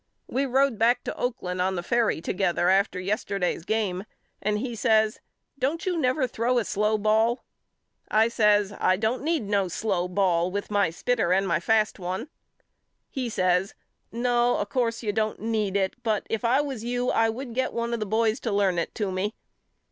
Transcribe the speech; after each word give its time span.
We 0.27 0.47
road 0.47 0.79
back 0.79 1.03
to 1.03 1.15
Oak 1.15 1.43
land 1.43 1.61
on 1.61 1.75
the 1.75 1.83
ferry 1.83 2.21
together 2.21 2.69
after 2.69 2.99
yesterday's 2.99 3.63
game 3.63 4.05
and 4.41 4.57
he 4.57 4.73
says 4.75 5.19
Don't 5.59 5.85
you 5.85 5.95
never 5.95 6.25
throw 6.25 6.57
a 6.57 6.65
slow 6.65 6.97
ball^ 6.97 7.41
I 8.09 8.27
says 8.27 8.73
I 8.79 8.97
don't 8.97 9.21
need 9.21 9.43
no 9.43 9.67
slow 9.67 10.07
ball 10.07 10.49
with 10.49 10.71
my 10.71 10.89
spitter 10.89 11.31
and 11.31 11.47
my 11.47 11.59
fast 11.59 11.99
one. 11.99 12.29
He 13.11 13.29
says 13.29 13.75
No 14.11 14.57
of 14.57 14.69
course 14.69 15.03
you 15.03 15.13
don't 15.13 15.39
need 15.39 15.77
it 15.77 15.93
but 16.01 16.25
if 16.31 16.43
I 16.43 16.61
was 16.61 16.83
you 16.83 17.11
I 17.11 17.29
would 17.29 17.53
get 17.53 17.71
one 17.71 17.93
of 17.93 17.99
the 17.99 18.07
boys 18.07 18.39
to 18.39 18.51
learn 18.51 18.79
it 18.79 18.95
to 18.95 19.11
me. 19.11 19.35